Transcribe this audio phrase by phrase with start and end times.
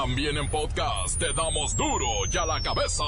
[0.00, 3.02] También en podcast te damos duro y a la cabeza.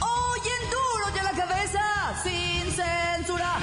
[0.00, 3.56] Hoy en duro y a la cabeza, sin censura.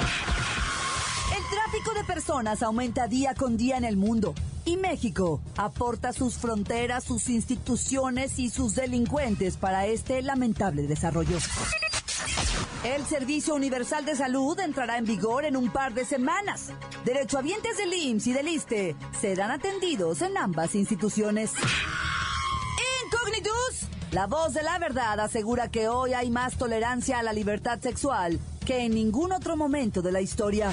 [1.36, 4.34] El tráfico de personas aumenta día con día en el mundo.
[4.64, 11.36] Y México aporta sus fronteras, sus instituciones y sus delincuentes para este lamentable desarrollo.
[12.84, 16.68] El Servicio Universal de Salud entrará en vigor en un par de semanas.
[17.06, 21.52] Derechohabientes del IMSS y del ISTE serán atendidos en ambas instituciones.
[23.06, 27.80] Incognitus, la voz de la verdad asegura que hoy hay más tolerancia a la libertad
[27.80, 30.70] sexual que en ningún otro momento de la historia.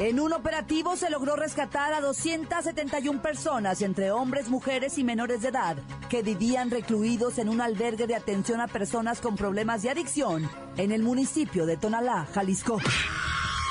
[0.00, 5.48] En un operativo se logró rescatar a 271 personas, entre hombres, mujeres y menores de
[5.48, 5.76] edad,
[6.10, 10.90] que vivían recluidos en un albergue de atención a personas con problemas de adicción en
[10.90, 12.78] el municipio de Tonalá, Jalisco.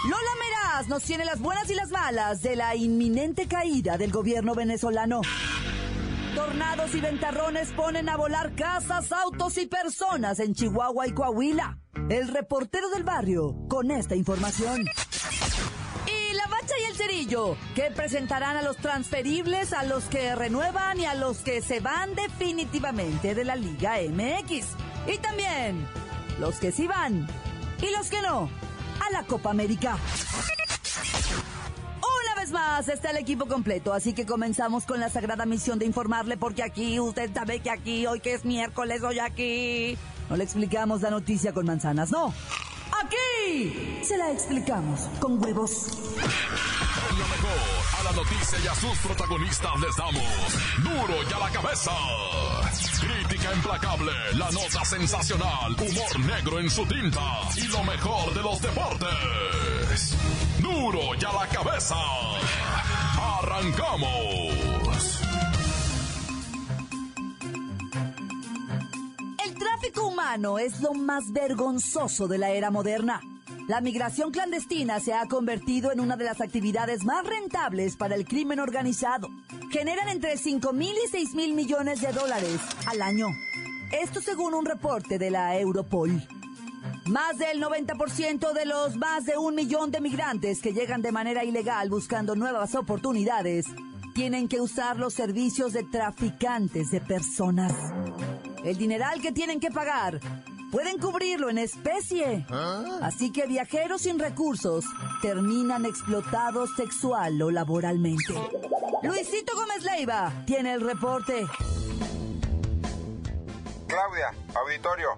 [0.06, 4.56] Lola Meraz nos tiene las buenas y las malas de la inminente caída del gobierno
[4.56, 5.22] venezolano.
[6.36, 11.80] Tornados y ventarrones ponen a volar casas, autos y personas en Chihuahua y Coahuila.
[12.10, 14.86] El reportero del barrio con esta información.
[17.76, 22.16] Que presentarán a los transferibles, a los que renuevan y a los que se van
[22.16, 24.66] definitivamente de la Liga MX.
[25.08, 25.88] Y también
[26.40, 27.28] los que sí van
[27.82, 28.50] y los que no
[29.00, 29.98] a la Copa América.
[31.98, 35.86] Una vez más está el equipo completo, así que comenzamos con la sagrada misión de
[35.86, 39.98] informarle porque aquí, usted sabe que aquí, hoy que es miércoles, hoy aquí,
[40.30, 42.34] no le explicamos la noticia con manzanas, no.
[43.04, 45.88] Aquí se la explicamos con huevos.
[47.18, 47.52] Lo mejor,
[48.00, 50.24] a la noticia y a sus protagonistas les damos
[50.84, 51.92] duro y a la cabeza.
[53.00, 58.60] Crítica implacable, la nota sensacional, humor negro en su tinta y lo mejor de los
[58.62, 60.18] deportes.
[60.60, 61.96] Duro y a la cabeza.
[63.40, 65.22] Arrancamos.
[69.46, 73.22] El tráfico humano es lo más vergonzoso de la era moderna.
[73.68, 78.26] La migración clandestina se ha convertido en una de las actividades más rentables para el
[78.26, 79.30] crimen organizado.
[79.72, 83.28] Generan entre 5 mil y 6 mil millones de dólares al año.
[83.92, 86.28] Esto según un reporte de la Europol.
[87.06, 91.46] Más del 90% de los más de un millón de migrantes que llegan de manera
[91.46, 93.68] ilegal buscando nuevas oportunidades
[94.14, 97.74] tienen que usar los servicios de traficantes de personas.
[98.66, 100.20] El dineral que tienen que pagar
[100.74, 102.48] pueden cubrirlo en especie.
[103.04, 104.84] Así que viajeros sin recursos
[105.22, 108.34] terminan explotados sexual o laboralmente.
[109.04, 111.46] Luisito Gómez Leiva tiene el reporte.
[113.88, 115.10] Claudia, auditorio.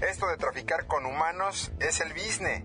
[0.00, 2.64] Esto de traficar con humanos es el business.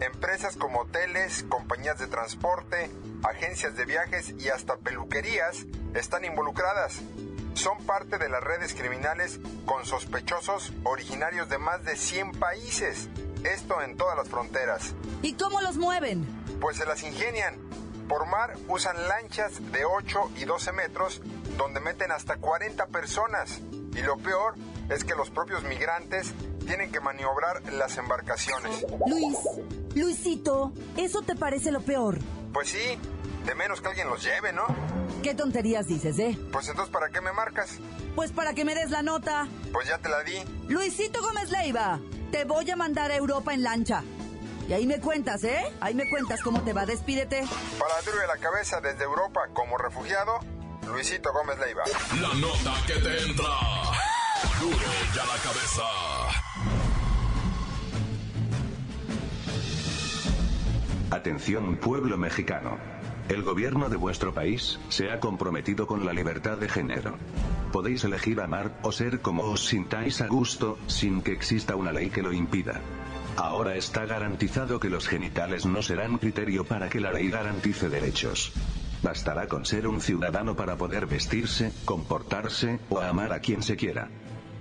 [0.00, 2.90] Empresas como hoteles, compañías de transporte,
[3.22, 5.64] agencias de viajes y hasta peluquerías
[5.94, 7.00] están involucradas.
[7.54, 13.08] Son parte de las redes criminales con sospechosos originarios de más de 100 países.
[13.44, 14.94] Esto en todas las fronteras.
[15.22, 16.24] ¿Y cómo los mueven?
[16.60, 17.56] Pues se las ingenian.
[18.08, 21.22] Por mar usan lanchas de 8 y 12 metros
[21.56, 23.60] donde meten hasta 40 personas.
[23.94, 24.54] Y lo peor
[24.88, 26.32] es que los propios migrantes
[26.66, 28.84] tienen que maniobrar las embarcaciones.
[29.06, 29.36] Luis,
[29.94, 32.18] Luisito, ¿eso te parece lo peor?
[32.52, 32.98] Pues sí,
[33.44, 34.64] de menos que alguien los lleve, ¿no?
[35.22, 36.38] ¿Qué tonterías dices, eh?
[36.50, 37.78] Pues entonces, ¿para qué me marcas?
[38.14, 39.46] Pues para que me des la nota.
[39.72, 40.42] Pues ya te la di.
[40.68, 44.02] Luisito Gómez Leiva, te voy a mandar a Europa en lancha.
[44.68, 45.60] Y ahí me cuentas, ¿eh?
[45.80, 47.44] Ahí me cuentas cómo te va, despídete.
[47.78, 50.38] Para duro de la cabeza desde Europa como refugiado,
[50.86, 51.82] Luisito Gómez Leiva.
[52.20, 53.44] La nota que te entra.
[54.60, 54.76] Duro
[55.14, 55.82] y a la cabeza.
[61.10, 62.78] Atención pueblo mexicano.
[63.28, 67.16] El gobierno de vuestro país se ha comprometido con la libertad de género.
[67.72, 72.10] Podéis elegir amar o ser como os sintáis a gusto, sin que exista una ley
[72.10, 72.80] que lo impida.
[73.36, 78.52] Ahora está garantizado que los genitales no serán criterio para que la ley garantice derechos.
[79.02, 84.08] Bastará con ser un ciudadano para poder vestirse, comportarse o amar a quien se quiera.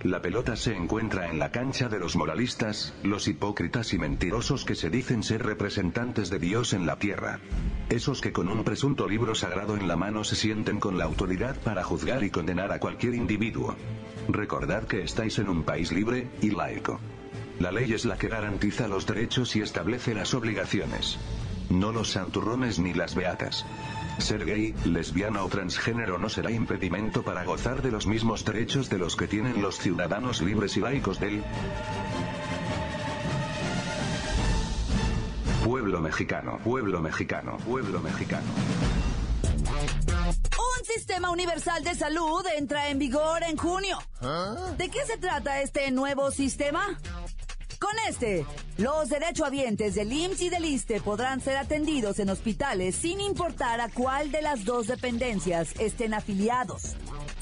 [0.04, 4.74] La pelota se encuentra en la cancha de los moralistas, los hipócritas y mentirosos que
[4.74, 7.40] se dicen ser representantes de Dios en la tierra.
[7.88, 11.56] Esos que con un presunto libro sagrado en la mano se sienten con la autoridad
[11.58, 13.76] para juzgar y condenar a cualquier individuo.
[14.28, 17.00] Recordad que estáis en un país libre y laico.
[17.60, 21.20] La ley es la que garantiza los derechos y establece las obligaciones.
[21.70, 23.68] No los santurrones ni las beatas.
[24.20, 28.98] Ser gay, lesbiana o transgénero no será impedimento para gozar de los mismos derechos de
[28.98, 31.44] los que tienen los ciudadanos libres y laicos del
[35.64, 38.48] Pueblo mexicano, pueblo mexicano, pueblo mexicano.
[39.70, 43.98] Un sistema universal de salud entra en vigor en junio.
[44.78, 46.98] ¿De qué se trata este nuevo sistema?
[47.92, 48.46] Con este,
[48.78, 53.90] los derechohabientes del IMSS y del ISTE podrán ser atendidos en hospitales sin importar a
[53.90, 56.96] cuál de las dos dependencias estén afiliados.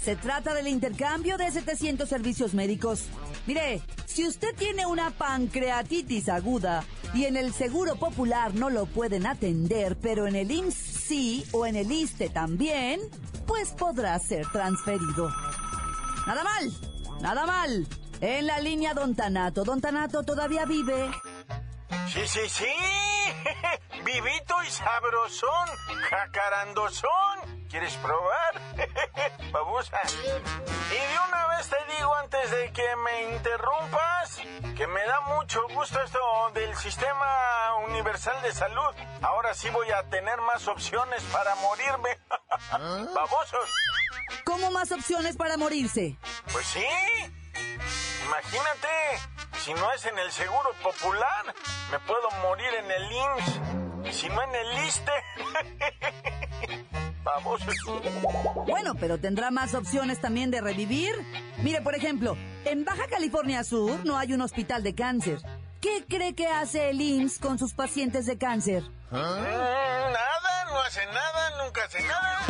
[0.03, 3.03] Se trata del intercambio de 700 servicios médicos.
[3.45, 9.27] Mire, si usted tiene una pancreatitis aguda y en el Seguro Popular no lo pueden
[9.27, 13.01] atender, pero en el IMSS sí o en el ISTE también,
[13.45, 15.29] pues podrá ser transferido.
[16.25, 16.71] Nada mal,
[17.21, 17.87] nada mal.
[18.21, 19.63] En la línea Don Tanato.
[19.63, 21.09] Don Tanato todavía vive.
[22.11, 22.65] Sí, sí, sí.
[24.03, 25.69] Vivito y sabrosón.
[26.09, 27.67] Jacarandosón.
[27.69, 28.61] ¿Quieres probar?
[29.51, 30.01] Babusa.
[30.05, 34.41] Y de una vez te digo antes de que me interrumpas
[34.75, 36.19] que me da mucho gusto esto
[36.55, 38.95] del sistema universal de salud.
[39.21, 42.17] Ahora sí voy a tener más opciones para morirme.
[43.13, 43.69] Babosos.
[44.43, 46.17] ¿Cómo más opciones para morirse?
[46.51, 46.85] Pues sí.
[48.25, 48.87] Imagínate,
[49.63, 51.53] si no es en el Seguro Popular,
[51.91, 54.15] me puedo morir en el IMSS.
[54.17, 55.11] Si no en el ISTE.
[57.23, 57.61] Vamos.
[58.67, 61.13] Bueno, pero tendrá más opciones también de revivir.
[61.63, 65.39] Mire, por ejemplo, en Baja California Sur no hay un hospital de cáncer.
[65.81, 68.83] ¿Qué cree que hace el IMSS con sus pacientes de cáncer?
[69.11, 72.41] Mm, nada, no hace nada, nunca hace nada.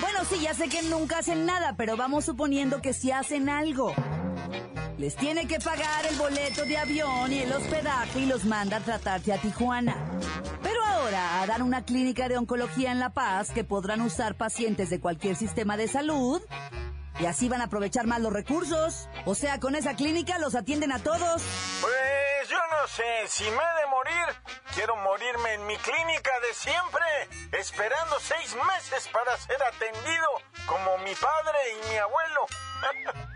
[0.00, 3.94] Bueno, sí, ya sé que nunca hacen nada, pero vamos suponiendo que sí hacen algo.
[4.98, 8.80] Les tiene que pagar el boleto de avión y el hospedaje y los manda a
[8.80, 9.96] tratarse a Tijuana.
[10.60, 14.98] Pero ahora harán una clínica de oncología en La Paz que podrán usar pacientes de
[14.98, 16.42] cualquier sistema de salud
[17.20, 19.08] y así van a aprovechar más los recursos.
[19.24, 21.42] O sea, con esa clínica los atienden a todos.
[21.80, 26.54] Pues yo no sé, si me he de morir, quiero morirme en mi clínica de
[26.54, 27.06] siempre,
[27.52, 30.26] esperando seis meses para ser atendido
[30.66, 32.46] como mi padre y mi abuelo.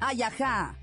[0.00, 0.74] Ay, ajá.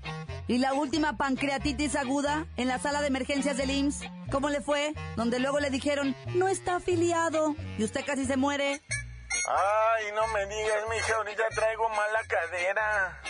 [0.46, 4.02] ¿Y la última pancreatitis aguda en la sala de emergencias del IMSS?
[4.30, 4.92] ¿Cómo le fue?
[5.16, 7.54] Donde luego le dijeron, no está afiliado.
[7.78, 8.82] Y usted casi se muere.
[9.46, 13.20] Ay, no me digas, mija, ahorita traigo mala cadera.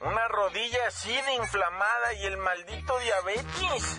[0.00, 3.98] Una rodilla así de inflamada y el maldito diabetes.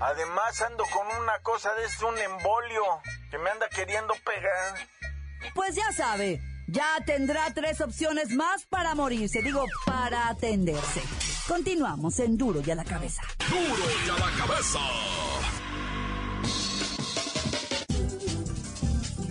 [0.00, 2.82] Además ando con una cosa de este, un embolio,
[3.30, 4.74] que me anda queriendo pegar.
[5.54, 11.02] Pues ya sabe, ya tendrá tres opciones más para morirse, digo, para atenderse.
[11.48, 13.22] Continuamos en Duro y a la cabeza.
[13.48, 14.78] Duro y a la cabeza.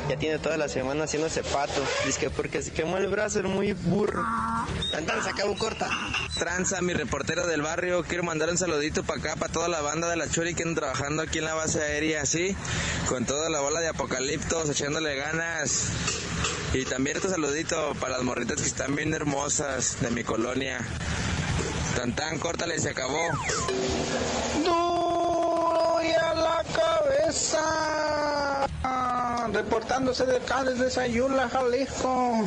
[0.08, 1.82] Ya tiene toda la semana haciéndose pato.
[2.06, 4.24] Dice que porque se quemó el brazo, era muy burro.
[4.96, 5.88] Entonces acabó corta.
[6.38, 10.08] Tranza, mi reportero del barrio, quiero mandar un saludito para acá, para toda la banda
[10.08, 12.56] de la Chori que andan trabajando aquí en la base aérea, ¿sí?
[13.08, 15.88] Con toda la bola de apocaliptos, echándole ganas.
[16.72, 20.78] Y también este saludito para las morritas que están bien hermosas de mi colonia.
[21.96, 23.18] Tan tan, córtale, se acabó.
[24.68, 24.89] A
[26.64, 28.66] cabeza.
[29.52, 32.44] Reportándose de acá desde Sayula, Jalisco.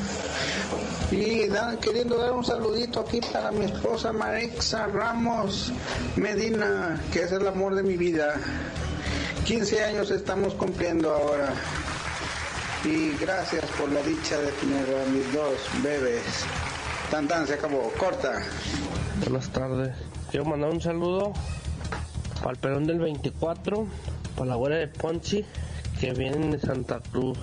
[1.12, 5.72] Y da- queriendo dar un saludito aquí para mi esposa Marexa Ramos
[6.15, 8.36] Medina, que es el amor de mi vida.
[9.46, 11.50] 15 años estamos cumpliendo ahora.
[12.86, 15.53] Y gracias por la dicha de tener a mis dos
[15.84, 16.24] bebés.
[17.12, 17.91] Tan tan se acabó.
[18.00, 18.41] Corta.
[19.24, 19.96] Buenas tardes.
[20.32, 21.34] Quiero mandar un saludo
[22.43, 23.88] para el pelón del 24,
[24.35, 25.43] para la abuela de Ponchi,
[26.00, 27.39] que vienen de Santa Cruz,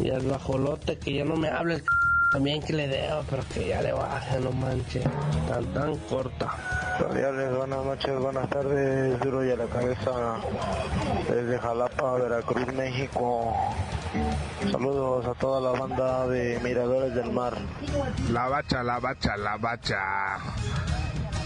[0.00, 1.86] y al bajolote, que ya no me hable el c-
[2.32, 5.04] también que le debo, pero que ya le baje, no manches,
[5.48, 6.48] tan tan corta.
[7.00, 10.10] Radiales, buenas noches, buenas tardes, duro y a la cabeza
[11.28, 13.54] desde Jalapa, Veracruz, México.
[14.70, 17.54] Saludos a toda la banda de Miradores del Mar.
[18.30, 19.98] La bacha, la bacha, la bacha.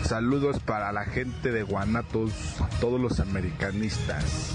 [0.06, 2.30] Saludos para la gente de Guanatos,
[2.78, 4.52] todos los americanistas,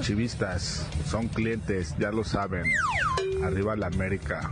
[0.00, 2.64] chivistas, son clientes, ya lo saben.
[3.44, 4.50] Arriba la América.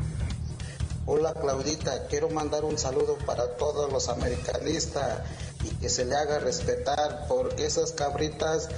[1.07, 5.21] Hola Claudita, quiero mandar un saludo para todos los americanistas
[5.65, 8.69] y que se le haga respetar porque esas cabritas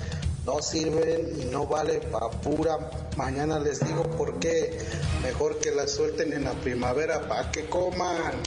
[0.45, 2.79] no sirven y no valen para pura.
[3.17, 4.79] Mañana les digo por qué.
[5.23, 8.43] Mejor que las suelten en la primavera para que coman.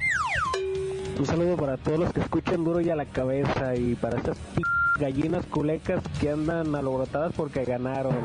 [1.20, 4.38] Un saludo para todos los que escuchan duro y a la cabeza y para esas
[4.56, 4.62] p
[5.00, 8.16] gallinas culecas que andan alborotadas porque ganaron.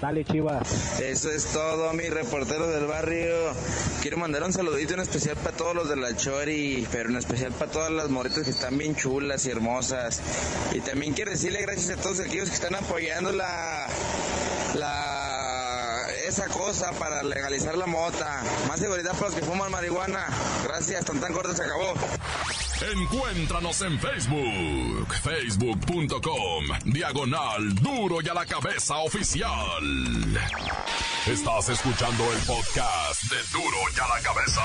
[0.00, 1.00] Dale, chivas.
[1.00, 3.34] Eso es todo, mi reportero del barrio.
[4.02, 7.52] Quiero mandar un saludito en especial para todos los de la Chori, pero en especial
[7.52, 10.20] para todas las moritas que están bien chulas y hermosas.
[10.72, 13.86] Y también quiero decirle gracias a todos aquellos que están apoyando la,
[14.74, 15.19] la,
[16.30, 18.42] esa cosa para legalizar la mota.
[18.68, 20.26] Más seguridad para los que fuman marihuana.
[20.62, 21.92] Gracias, tan tan corto se acabó.
[22.92, 30.38] Encuéntranos en Facebook, facebook.com, diagonal duro y a la cabeza oficial.
[31.26, 34.62] Estás escuchando el podcast de duro y a la cabeza.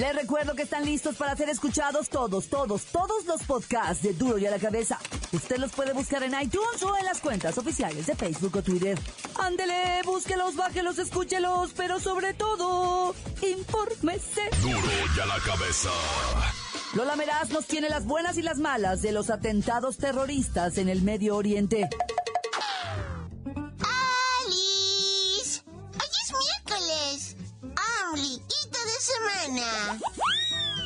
[0.00, 4.38] Les recuerdo que están listos para ser escuchados todos, todos, todos los podcasts de Duro
[4.38, 4.98] y a la Cabeza.
[5.30, 8.98] Usted los puede buscar en iTunes o en las cuentas oficiales de Facebook o Twitter.
[9.38, 14.48] Ándele, búsquelos, bájelos, escúchelos, pero sobre todo, infórmese.
[14.62, 14.78] Duro
[15.14, 15.90] y a la cabeza.
[16.94, 21.02] Lola Meraz nos tiene las buenas y las malas de los atentados terroristas en el
[21.02, 21.90] Medio Oriente.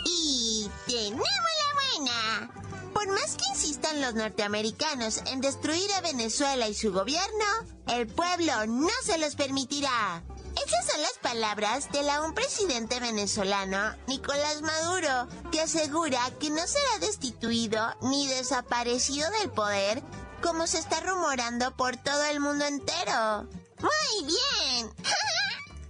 [0.07, 2.51] Y tenemos la buena.
[2.93, 7.45] Por más que insistan los norteamericanos en destruir a Venezuela y su gobierno,
[7.89, 10.23] el pueblo no se los permitirá.
[10.57, 16.99] Esas son las palabras del aún presidente venezolano, Nicolás Maduro, que asegura que no será
[17.01, 20.03] destituido ni desaparecido del poder
[20.43, 23.47] como se está rumorando por todo el mundo entero.
[23.81, 24.95] Muy bien.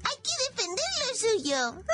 [0.04, 1.84] Hay que defender lo suyo.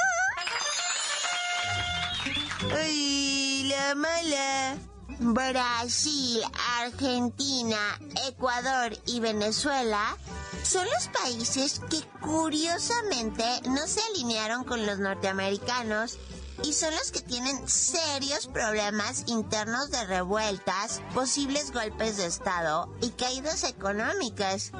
[2.69, 4.77] Ay, la mala.
[5.23, 6.43] Brasil,
[6.81, 7.79] Argentina,
[8.27, 10.17] Ecuador y Venezuela
[10.63, 16.19] son los países que curiosamente no se alinearon con los norteamericanos
[16.63, 23.11] y son los que tienen serios problemas internos de revueltas, posibles golpes de Estado y
[23.11, 24.73] caídas económicas.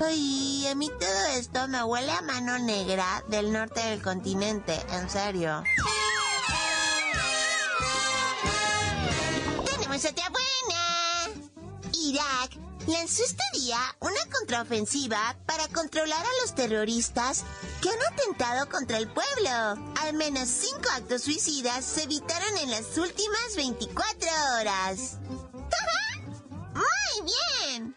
[0.00, 5.08] Ay, a mí todo esto me huele a mano negra del norte del continente, en
[5.10, 5.62] serio.
[9.96, 11.30] Buena.
[11.94, 12.50] Irak
[12.86, 17.44] lanzó este día una contraofensiva para controlar a los terroristas
[17.80, 19.94] que han atentado contra el pueblo.
[20.02, 24.28] Al menos cinco actos suicidas se evitaron en las últimas 24
[24.60, 25.16] horas.
[26.74, 27.32] ¡Muy
[27.70, 27.96] bien!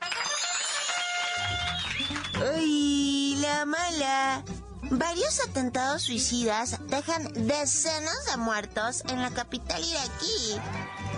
[2.55, 4.45] ¡Ay, la mala!
[4.83, 10.61] Varios atentados suicidas dejan decenas de muertos en la capital iraquí.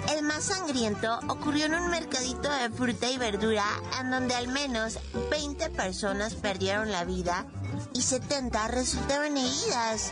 [0.10, 3.66] El más sangriento ocurrió en un mercadito de fruta y verdura
[4.00, 7.46] en donde al menos 20 personas perdieron la vida
[7.94, 10.12] y 70 resultaron heridas.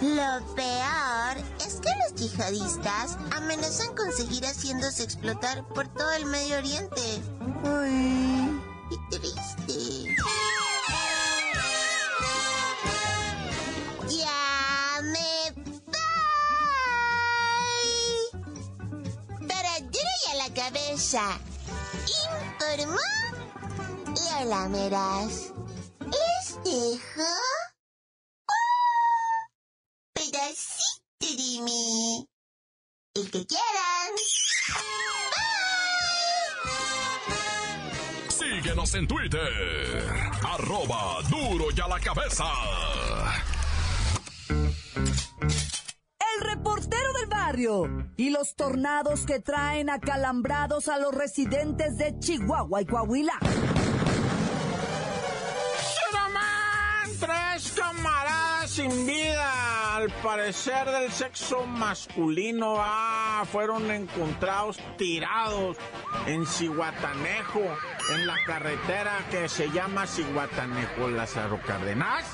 [0.00, 6.58] Lo peor es que los yihadistas amenazan con seguir haciéndose explotar por todo el Medio
[6.58, 7.22] Oriente.
[7.64, 8.60] Uy,
[8.90, 10.01] qué triste.
[21.14, 22.96] Informó
[24.40, 25.52] Lola Meraz.
[26.00, 27.28] Les dejo
[28.48, 29.44] un
[30.14, 32.26] pedacito de mí.
[33.14, 34.12] El que quieran.
[38.30, 40.32] Síguenos en Twitter.
[40.48, 42.44] Arroba duro y a la cabeza.
[48.16, 53.38] Y los tornados que traen acalambrados a los residentes de Chihuahua y Coahuila.
[57.20, 65.76] Tres camaradas sin vida, al parecer del sexo masculino, ah, fueron encontrados tirados
[66.26, 67.60] en Cihuatanejo,
[68.10, 72.24] en la carretera que se llama Cihuatanejo Lázaro Cárdenas.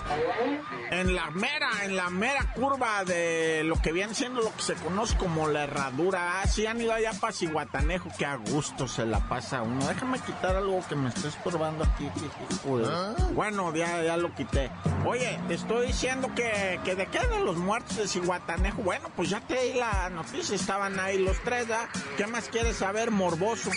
[0.90, 4.75] En la mera, en la mera curva de lo que viene siendo lo que se
[4.75, 6.40] conoce como la herradura.
[6.40, 9.87] Ah, si han ido allá para Cihuatanejo, que a gusto se la pasa uno.
[9.87, 12.04] Déjame quitar algo que me está estorbando aquí.
[12.04, 14.70] de- Bueno, ya, ya lo quité.
[15.04, 18.82] Oye, te estoy diciendo que, que de qué de los muertos de Cihuatanejo.
[18.82, 21.88] Bueno, pues ya te di la noticia, estaban ahí los tres, ¿ah?
[22.16, 23.70] ¿Qué más quieres saber, morboso?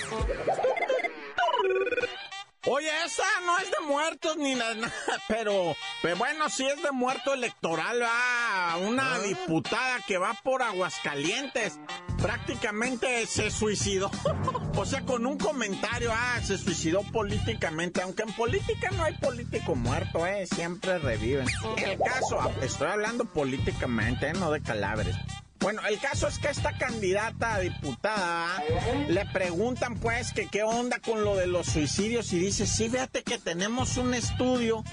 [2.73, 4.89] Oye, esa no es de muertos ni nada,
[5.27, 8.77] pero, pero bueno, sí es de muerto electoral, va.
[8.77, 11.77] Una diputada que va por Aguascalientes.
[12.21, 14.09] Prácticamente se suicidó.
[14.77, 18.01] o sea, con un comentario, ah, se suicidó políticamente.
[18.03, 21.47] Aunque en política no hay político muerto, eh, siempre reviven.
[21.75, 25.17] El caso, ah, estoy hablando políticamente, eh, no de cadáveres.
[25.61, 28.63] Bueno, el caso es que esta candidata a diputada
[29.07, 33.21] le preguntan pues que qué onda con lo de los suicidios y dice, sí, fíjate
[33.21, 34.83] que tenemos un estudio,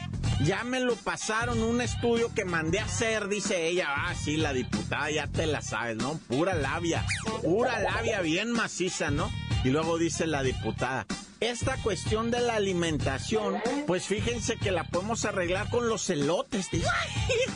[0.44, 4.52] ya me lo pasaron, un estudio que mandé a hacer, dice ella, ah, sí, la
[4.52, 6.18] diputada ya te la sabes, ¿no?
[6.28, 7.04] Pura labia,
[7.42, 9.30] pura labia bien maciza, ¿no?
[9.64, 11.06] Y luego dice la diputada,
[11.40, 16.88] esta cuestión de la alimentación, pues fíjense que la podemos arreglar con los elotes, dice.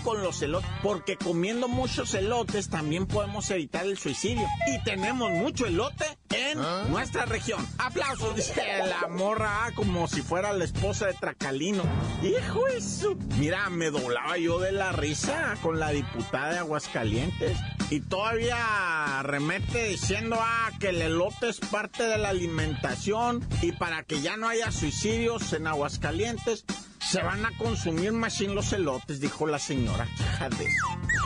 [0.04, 4.46] con los elotes, porque comiendo muchos elotes también podemos evitar el suicidio.
[4.68, 6.58] Y tenemos mucho elote en
[6.90, 7.66] nuestra región.
[7.78, 11.82] Aplausos, dice la morra, ah, como si fuera la esposa de Tracalino.
[12.22, 13.16] Hijo eso.
[13.38, 17.58] Mira, me doblaba yo de la risa con la diputada de Aguascalientes.
[17.92, 24.02] Y todavía remete diciendo, ah, que el elote es parte de la alimentación y para
[24.02, 26.64] que ya no haya suicidios en Aguascalientes,
[27.00, 30.06] se van a consumir más sin los elotes, dijo la señora.
[30.06, 30.68] Fíjate.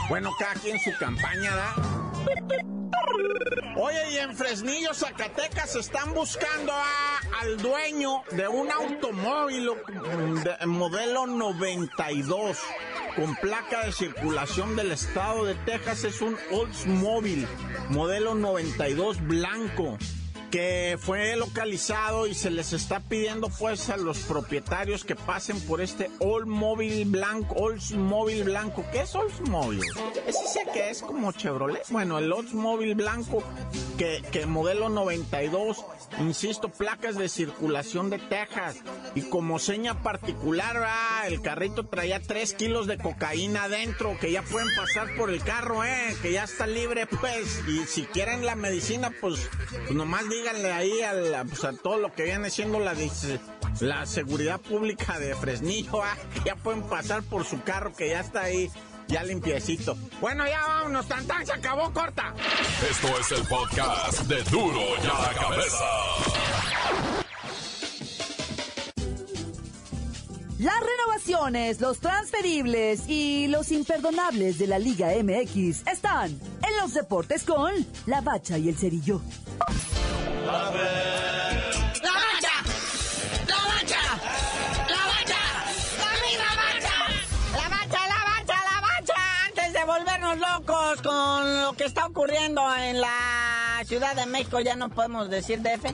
[0.09, 1.73] Bueno, cada quien su campaña, ¿da?
[3.77, 9.69] Oye, y en Fresnillo, Zacatecas, están buscando a, al dueño de un automóvil
[10.43, 12.57] de modelo 92
[13.17, 16.03] con placa de circulación del estado de Texas.
[16.03, 17.47] Es un Oldsmobile
[17.89, 19.97] modelo 92 blanco
[20.51, 25.81] que fue localizado y se les está pidiendo pues a los propietarios que pasen por
[25.81, 28.85] este Oldsmobile blanco, Oldsmobile blanco.
[28.91, 29.85] ¿Qué es Oldsmobile?
[30.25, 31.87] Ese sé que es como Chevrolet.
[31.89, 33.43] Bueno, el Oldsmobile blanco
[33.97, 35.83] que, que modelo 92,
[36.19, 38.77] insisto, placas de circulación de Texas.
[39.15, 44.41] Y como seña particular, ah, el carrito traía 3 kilos de cocaína adentro, que ya
[44.43, 47.61] pueden pasar por el carro, eh, que ya está libre, pues.
[47.67, 52.13] Y si quieren la medicina, pues, pues nomás díganle ahí a, pues, a todo lo
[52.13, 52.95] que viene siendo la,
[53.79, 58.21] la seguridad pública de Fresnillo, ah, que ya pueden pasar por su carro, que ya
[58.21, 58.69] está ahí
[59.07, 59.97] ya limpiecito.
[60.19, 62.33] Bueno, ya vámonos, tan tan, se acabó corta.
[62.89, 65.85] Esto es el podcast de Duro y a la cabeza.
[70.59, 77.43] Las renovaciones, los transferibles y los imperdonables de la Liga MX están en los deportes
[77.43, 77.71] con
[78.07, 79.21] La Bacha y el Cerillo.
[90.35, 95.61] Locos con lo que está ocurriendo en la Ciudad de México, ya no podemos decir
[95.61, 95.85] DF.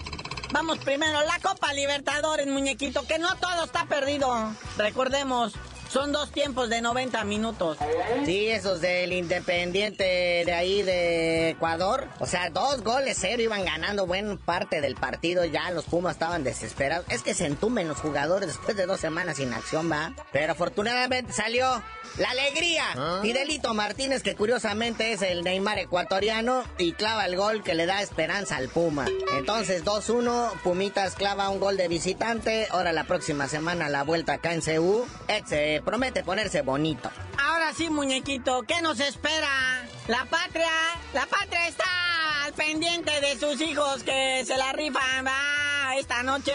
[0.51, 4.53] Vamos primero, la Copa Libertadores, muñequito, que no todo está perdido.
[4.77, 5.53] Recordemos,
[5.93, 7.77] son dos tiempos de 90 minutos.
[8.25, 12.07] Sí, esos del Independiente de ahí de Ecuador.
[12.19, 15.45] O sea, dos goles cero iban ganando buena parte del partido.
[15.45, 17.05] Ya los Pumas estaban desesperados.
[17.09, 20.15] Es que se entumen los jugadores después de dos semanas sin acción, va.
[20.31, 21.83] Pero afortunadamente salió
[22.17, 22.85] la alegría.
[23.21, 28.01] Fidelito Martínez, que curiosamente es el Neymar ecuatoriano, y clava el gol que le da
[28.01, 29.05] esperanza al Puma.
[29.37, 32.67] Entonces, 2-1, Pumitas clava un gol de visitante.
[32.71, 35.05] Ahora la próxima semana la vuelta acá en CU.
[35.45, 37.11] Se promete ponerse bonito.
[37.37, 39.85] Ahora sí, muñequito, ¿qué nos espera?
[40.07, 40.71] La patria,
[41.13, 41.83] la patria está
[42.45, 46.53] al pendiente de sus hijos que se la rifan, va, esta noche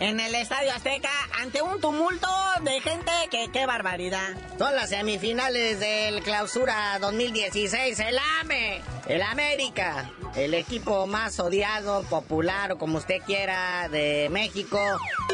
[0.00, 1.10] en el Estadio Azteca
[1.40, 2.28] ante un tumulto
[2.64, 4.34] de gente que qué barbaridad.
[4.58, 12.72] Son las semifinales del Clausura 2016, el AME, el América, el equipo más odiado, popular
[12.72, 14.78] o como usted quiera de México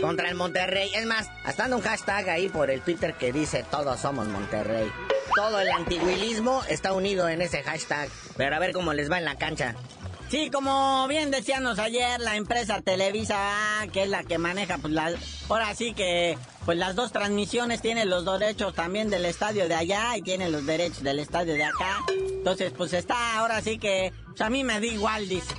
[0.00, 0.90] contra el Monterrey.
[0.94, 4.90] Es más, hasta un hashtag ahí por el Twitter que dice todos somos Monterrey.
[5.36, 8.08] Todo el antiguilismo está unido en ese hashtag.
[8.36, 9.76] Pero a ver cómo les va en la cancha.
[10.32, 13.36] Sí, como bien decíamos ayer, la empresa Televisa,
[13.92, 15.12] que es la que maneja, pues la,
[15.50, 20.16] ahora sí que, pues las dos transmisiones tienen los derechos también del estadio de allá
[20.16, 21.98] y tienen los derechos del estadio de acá.
[22.08, 25.54] Entonces, pues está, ahora sí que, pues a mí me da igual, dice.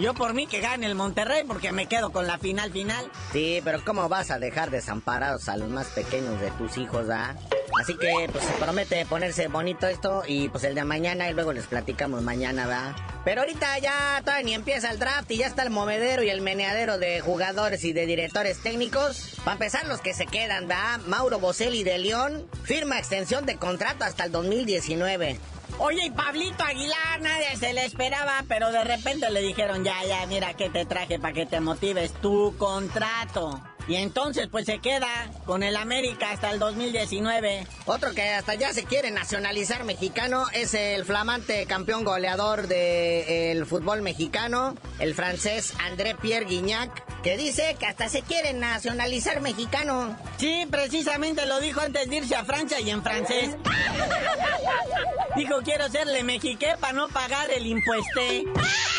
[0.00, 3.04] Yo por mí que gane el Monterrey porque me quedo con la final final.
[3.30, 7.36] Sí, pero ¿cómo vas a dejar desamparados a los más pequeños de tus hijos, ah?
[7.80, 11.52] Así que pues se promete ponerse bonito esto y pues el de mañana y luego
[11.52, 12.96] les platicamos mañana, ¿verdad?
[13.24, 16.40] Pero ahorita ya todavía ni empieza el draft y ya está el movedero y el
[16.40, 19.36] meneadero de jugadores y de directores técnicos.
[19.44, 21.00] Para empezar los que se quedan, ¿verdad?
[21.06, 25.38] Mauro Boselli de León firma extensión de contrato hasta el 2019.
[25.78, 30.24] Oye, y Pablito Aguilar, nadie se le esperaba, pero de repente le dijeron, ya, ya,
[30.26, 33.60] mira que te traje para que te motives tu contrato.
[33.86, 37.66] Y entonces pues se queda con el América hasta el 2019.
[37.86, 44.02] Otro que hasta ya se quiere nacionalizar mexicano es el flamante campeón goleador del fútbol
[44.02, 50.16] mexicano, el francés André Pierre Guignac, que dice que hasta se quiere nacionalizar mexicano.
[50.38, 53.56] Sí, precisamente lo dijo antes de irse a Francia y en francés.
[55.36, 58.20] Dijo, quiero serle mexiqué para no pagar el impuesto.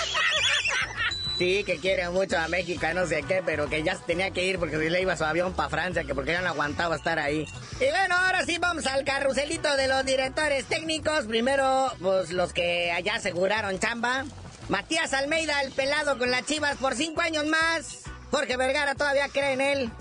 [1.37, 4.57] Sí, que quiere mucho a México, no sé qué, pero que ya tenía que ir
[4.57, 7.45] porque le iba su avión para Francia, que porque ya no aguantaba estar ahí.
[7.81, 11.25] Y bueno, ahora sí vamos al carruselito de los directores técnicos.
[11.25, 14.23] Primero, pues los que allá aseguraron chamba.
[14.69, 18.03] Matías Almeida, el pelado con las chivas por cinco años más.
[18.31, 19.91] Jorge Vergara todavía cree en él.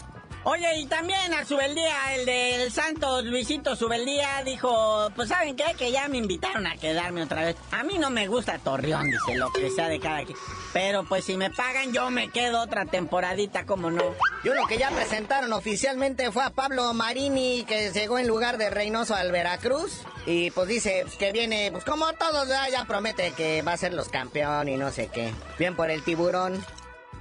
[0.46, 5.74] Oye, y también a Subeldía, el del Santos Luisito Subeldía, dijo, pues ¿saben qué?
[5.78, 7.56] Que ya me invitaron a quedarme otra vez.
[7.70, 10.36] A mí no me gusta Torreón, dice, lo que sea de cada quien.
[10.74, 14.04] Pero pues si me pagan, yo me quedo otra temporadita, como no.
[14.42, 18.68] Y uno que ya presentaron oficialmente fue a Pablo Marini, que llegó en lugar de
[18.68, 20.02] Reynoso al Veracruz.
[20.26, 23.94] Y pues dice que viene, pues como todos, ya, ya promete que va a ser
[23.94, 25.32] los campeón y no sé qué.
[25.58, 26.62] Bien por el tiburón.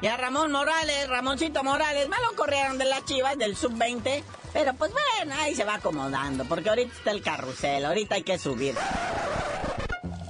[0.03, 4.21] Y a Ramón Morales, Ramoncito Morales, me lo corrieron de las chivas del sub-20.
[4.51, 8.37] Pero pues bueno, ahí se va acomodando, porque ahorita está el carrusel, ahorita hay que
[8.37, 8.75] subir.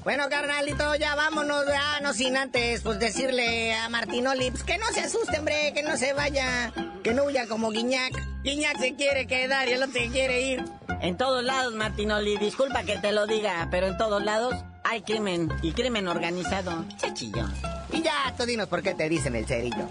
[0.03, 4.85] Bueno, carnalito, ya vámonos, ya, no sin antes, pues decirle a Martinoli, pues que no
[4.93, 6.71] se asuste, hombre, que no se vaya,
[7.03, 8.13] que no huya como Guiñac.
[8.43, 10.63] Guiñac se quiere quedar y el otro se quiere ir.
[11.01, 15.51] En todos lados, Martinoli, disculpa que te lo diga, pero en todos lados hay crimen,
[15.63, 16.85] y crimen organizado.
[16.97, 17.47] Chachillo.
[17.93, 19.87] Y ya, tú dinos por qué te dicen el cerillo.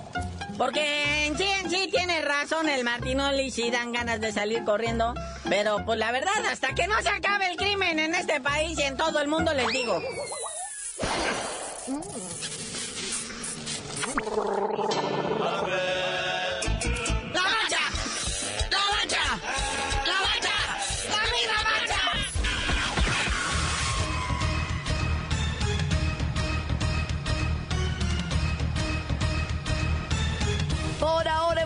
[0.58, 5.14] Porque en sí, en sí tiene razón el Martinoli, sí dan ganas de salir corriendo.
[5.48, 8.82] Pero pues la verdad, hasta que no se acabe el crimen en este país y
[8.82, 10.02] en todo el mundo, les digo.